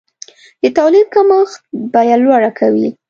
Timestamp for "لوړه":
2.23-2.51